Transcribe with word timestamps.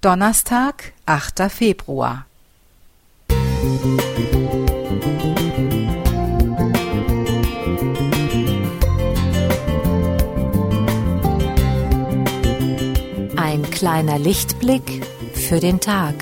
Donnerstag, 0.00 0.92
8. 1.06 1.50
Februar. 1.50 2.24
Ein 13.36 13.68
kleiner 13.72 14.20
Lichtblick 14.20 15.04
für 15.34 15.58
den 15.58 15.80
Tag. 15.80 16.14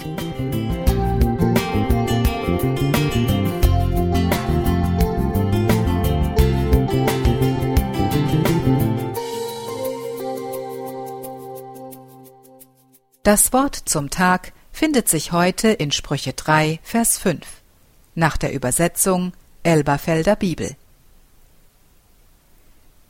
Das 13.27 13.53
Wort 13.53 13.75
zum 13.75 14.09
Tag 14.09 14.53
findet 14.71 15.09
sich 15.09 15.33
heute 15.33 15.71
in 15.71 15.91
Sprüche 15.91 16.33
3, 16.33 16.79
Vers 16.84 17.19
5, 17.19 17.45
nach 18.15 18.37
der 18.37 18.53
Übersetzung 18.53 19.33
Elberfelder 19.65 20.37
Bibel. 20.37 20.77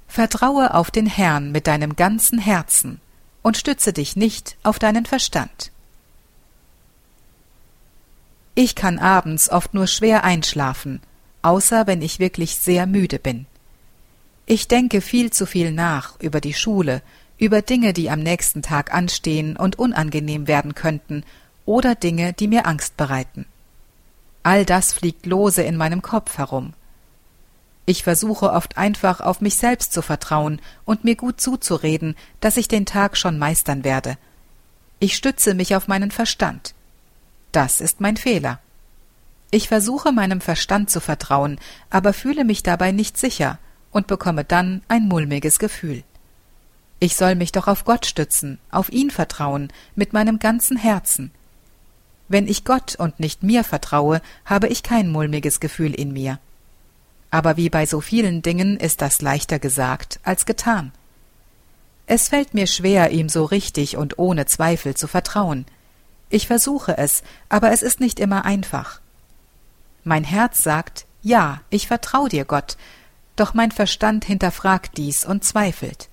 Vertraue 0.09 0.73
auf 0.73 0.91
den 0.91 1.05
Herrn 1.05 1.53
mit 1.53 1.67
deinem 1.67 1.97
ganzen 1.97 2.39
Herzen 2.39 2.99
und 3.43 3.59
stütze 3.59 3.93
dich 3.93 4.17
nicht 4.17 4.57
auf 4.63 4.79
deinen 4.79 5.05
Verstand. 5.05 5.71
Ich 8.55 8.75
kann 8.75 8.99
abends 8.99 9.51
oft 9.51 9.75
nur 9.75 9.87
schwer 9.87 10.25
einschlafen, 10.25 11.03
außer 11.43 11.87
wenn 11.87 12.01
ich 12.01 12.21
wirklich 12.21 12.57
sehr 12.57 12.87
müde 12.87 13.19
bin. 13.19 13.45
Ich 14.47 14.67
denke 14.67 15.03
viel 15.03 15.31
zu 15.31 15.45
viel 15.45 15.73
nach 15.73 16.19
über 16.21 16.41
die 16.41 16.55
Schule, 16.55 17.03
über 17.39 17.63
Dinge, 17.63 17.93
die 17.93 18.11
am 18.11 18.21
nächsten 18.21 18.63
Tag 18.63 18.95
anstehen 18.95 19.57
und 19.57 19.79
unangenehm 19.79 20.47
werden 20.49 20.75
könnten, 20.75 21.25
oder 21.65 21.95
Dinge, 21.95 22.33
die 22.33 22.49
mir 22.49 22.67
Angst 22.67 22.97
bereiten. 22.97 23.47
All 24.43 24.65
das 24.65 24.93
fliegt 24.93 25.27
lose 25.27 25.63
in 25.63 25.77
meinem 25.77 26.03
Kopf 26.03 26.39
herum. 26.39 26.75
Ich 27.85 28.03
versuche 28.03 28.53
oft 28.53 28.77
einfach 28.77 29.21
auf 29.21 29.41
mich 29.41 29.57
selbst 29.57 29.93
zu 29.93 30.03
vertrauen 30.03 30.61
und 30.85 31.05
mir 31.05 31.17
gut 31.17 31.41
zuzureden, 31.41 32.17
dass 32.41 32.57
ich 32.57 32.69
den 32.69 32.87
Tag 32.87 33.17
schon 33.17 33.39
meistern 33.39 33.85
werde. 33.85 34.19
Ich 34.99 35.17
stütze 35.17 35.55
mich 35.55 35.77
auf 35.77 35.89
meinen 35.89 36.11
Verstand. 36.11 36.75
Das 37.53 37.81
ist 37.81 38.01
mein 38.01 38.17
Fehler. 38.17 38.61
Ich 39.51 39.69
versuche 39.69 40.11
meinem 40.11 40.41
Verstand 40.41 40.91
zu 40.91 41.01
vertrauen, 41.01 41.59
aber 41.91 42.13
fühle 42.13 42.45
mich 42.45 42.63
dabei 42.63 42.93
nicht 42.93 43.17
sicher 43.17 43.59
und 43.93 44.09
bekomme 44.09 44.45
dann 44.45 44.83
ein 44.89 45.07
mulmiges 45.07 45.59
Gefühl. 45.59 46.03
Ich 46.99 47.17
soll 47.17 47.35
mich 47.35 47.53
doch 47.53 47.69
auf 47.69 47.85
Gott 47.85 48.07
stützen, 48.07 48.59
auf 48.71 48.91
ihn 48.91 49.11
vertrauen, 49.11 49.73
mit 49.95 50.13
meinem 50.13 50.39
ganzen 50.39 50.77
Herzen. 50.77 51.31
Wenn 52.29 52.49
ich 52.49 52.65
Gott 52.65 52.97
und 52.97 53.21
nicht 53.21 53.43
mir 53.43 53.65
vertraue, 53.65 54.23
habe 54.45 54.69
ich 54.69 54.83
kein 54.83 55.11
mulmiges 55.11 55.61
Gefühl 55.61 55.95
in 55.95 56.13
mir. 56.13 56.39
Aber 57.31 57.57
wie 57.57 57.71
bei 57.71 57.87
so 57.87 58.01
vielen 58.01 58.43
Dingen 58.43 58.77
ist 58.79 59.03
das 59.03 59.21
leichter 59.21 59.59
gesagt 59.59 60.21
als 60.23 60.47
getan. 60.47 60.93
Es 62.07 62.29
fällt 62.29 62.55
mir 62.55 62.67
schwer, 62.67 63.11
ihm 63.11 63.29
so 63.29 63.45
richtig 63.45 63.97
und 63.97 64.19
ohne 64.19 64.47
Zweifel 64.47 64.95
zu 64.95 65.07
vertrauen. 65.07 65.67
Ich 66.31 66.47
versuche 66.47 66.97
es, 66.97 67.23
aber 67.49 67.73
es 67.73 67.83
ist 67.83 68.01
nicht 68.01 68.21
immer 68.21 68.45
einfach. 68.45 69.01
Mein 70.03 70.25
Herz 70.25 70.63
sagt, 70.63 71.05
ja, 71.23 71.61
ich 71.69 71.89
vertraue 71.89 72.29
dir, 72.29 72.45
Gott, 72.45 72.77
doch 73.35 73.55
mein 73.55 73.73
Verstand 73.73 74.25
hinterfragt 74.25 74.97
dies 74.97 75.25
und 75.25 75.45
zweifelt. 75.45 76.09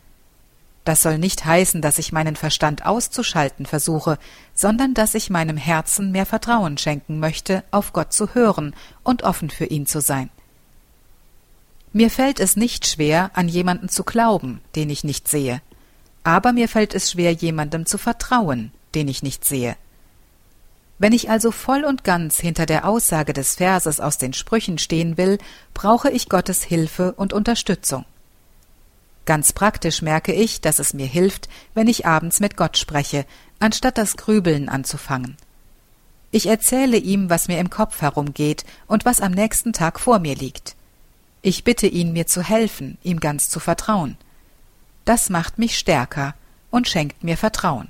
Das 0.84 1.02
soll 1.02 1.18
nicht 1.18 1.46
heißen, 1.46 1.82
dass 1.82 1.98
ich 1.98 2.12
meinen 2.12 2.36
Verstand 2.36 2.86
auszuschalten 2.86 3.66
versuche, 3.66 4.18
sondern 4.54 4.94
dass 4.94 5.16
ich 5.16 5.30
meinem 5.30 5.56
Herzen 5.56 6.12
mehr 6.12 6.26
Vertrauen 6.26 6.78
schenken 6.78 7.20
möchte, 7.20 7.64
auf 7.72 7.94
Gott 7.94 8.12
zu 8.12 8.34
hören 8.34 8.76
und 9.04 9.24
offen 9.24 9.50
für 9.50 9.66
ihn 9.66 9.86
zu 9.86 10.02
sein. 10.02 10.30
Mir 11.94 12.10
fällt 12.10 12.40
es 12.40 12.56
nicht 12.56 12.88
schwer, 12.88 13.32
an 13.34 13.48
jemanden 13.48 13.88
zu 13.88 14.04
glauben, 14.04 14.62
den 14.76 14.90
ich 14.90 15.04
nicht 15.04 15.28
sehe, 15.28 15.62
aber 16.24 16.52
mir 16.52 16.68
fällt 16.68 16.94
es 16.96 17.12
schwer, 17.12 17.32
jemandem 17.32 17.86
zu 17.86 17.98
vertrauen, 17.98 18.72
den 18.96 19.08
ich 19.08 19.24
nicht 19.24 19.46
sehe. 19.46 19.76
Wenn 21.00 21.14
ich 21.14 21.30
also 21.30 21.52
voll 21.52 21.84
und 21.84 22.04
ganz 22.04 22.40
hinter 22.40 22.66
der 22.66 22.88
Aussage 22.88 23.34
des 23.34 23.56
Verses 23.56 24.00
aus 24.00 24.18
den 24.18 24.34
Sprüchen 24.34 24.78
stehen 24.78 25.18
will, 25.18 25.38
brauche 25.74 26.10
ich 26.10 26.30
Gottes 26.30 26.64
Hilfe 26.64 27.14
und 27.14 27.34
Unterstützung. 27.34 28.06
Ganz 29.26 29.54
praktisch 29.54 30.02
merke 30.02 30.34
ich, 30.34 30.62
dass 30.62 30.80
es 30.80 30.94
mir 30.94 31.06
hilft, 31.06 31.48
wenn 31.74 31.88
ich 31.88 32.06
abends 32.06 32.40
mit 32.40 32.58
Gott 32.58 32.78
spreche, 32.78 33.26
anstatt 33.60 33.98
das 33.98 34.18
Grübeln 34.18 34.68
anzufangen. 34.68 35.38
Ich 36.32 36.48
erzähle 36.48 36.98
ihm, 36.98 37.30
was 37.30 37.48
mir 37.48 37.60
im 37.60 37.70
Kopf 37.70 38.02
herumgeht 38.02 38.66
und 38.88 39.06
was 39.06 39.22
am 39.22 39.32
nächsten 39.32 39.72
Tag 39.72 40.00
vor 40.00 40.20
mir 40.20 40.36
liegt. 40.36 40.76
Ich 41.42 41.64
bitte 41.64 41.88
ihn, 41.88 42.14
mir 42.14 42.26
zu 42.26 42.42
helfen, 42.42 42.98
ihm 43.04 43.20
ganz 43.20 43.50
zu 43.50 43.60
vertrauen. 43.60 44.18
Das 45.06 45.30
macht 45.30 45.60
mich 45.60 45.78
stärker 45.78 46.34
und 46.72 46.88
schenkt 46.88 47.24
mir 47.24 47.38
Vertrauen. 47.38 47.90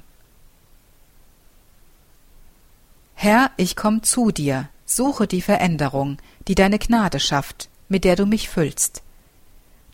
Herr, 3.13 3.51
ich 3.57 3.75
komm 3.75 4.03
zu 4.03 4.31
dir, 4.31 4.69
suche 4.85 5.27
die 5.27 5.41
Veränderung, 5.41 6.17
die 6.47 6.55
deine 6.55 6.79
Gnade 6.79 7.19
schafft, 7.19 7.69
mit 7.87 8.03
der 8.03 8.15
du 8.15 8.25
mich 8.25 8.49
füllst. 8.49 9.02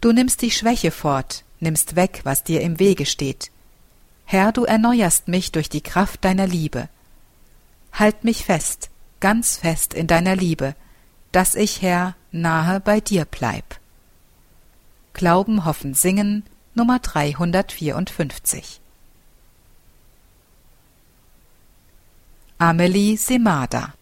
Du 0.01 0.13
nimmst 0.13 0.41
die 0.41 0.51
Schwäche 0.51 0.91
fort, 0.91 1.43
nimmst 1.59 1.95
weg, 1.95 2.21
was 2.23 2.43
dir 2.43 2.61
im 2.61 2.79
Wege 2.79 3.05
steht. 3.05 3.51
Herr, 4.25 4.51
du 4.51 4.63
erneuerst 4.63 5.27
mich 5.27 5.51
durch 5.51 5.69
die 5.69 5.81
Kraft 5.81 6.23
deiner 6.23 6.47
Liebe. 6.47 6.87
Halt 7.91 8.23
mich 8.23 8.45
fest, 8.45 8.89
ganz 9.19 9.57
fest 9.57 9.93
in 9.93 10.07
deiner 10.07 10.35
Liebe, 10.35 10.75
dass 11.31 11.55
ich, 11.55 11.81
Herr, 11.81 12.15
nahe 12.31 12.79
bei 12.79 13.01
dir 13.01 13.25
bleib. 13.25 13.79
Glauben, 15.13 15.65
Hoffen, 15.65 15.93
Singen, 15.93 16.43
Nummer 16.75 16.99
354. 16.99 18.79
Amelie 22.57 23.17
Semada 23.17 23.93